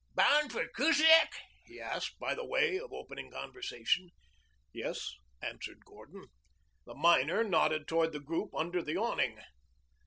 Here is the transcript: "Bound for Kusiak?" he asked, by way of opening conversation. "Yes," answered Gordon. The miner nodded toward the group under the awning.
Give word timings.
"Bound 0.15 0.51
for 0.51 0.67
Kusiak?" 0.67 1.31
he 1.63 1.79
asked, 1.79 2.17
by 2.17 2.35
way 2.39 2.79
of 2.79 2.91
opening 2.91 3.29
conversation. 3.29 4.09
"Yes," 4.73 5.13
answered 5.43 5.85
Gordon. 5.85 6.25
The 6.87 6.95
miner 6.95 7.43
nodded 7.43 7.87
toward 7.87 8.11
the 8.11 8.19
group 8.19 8.49
under 8.55 8.81
the 8.81 8.97
awning. 8.97 9.37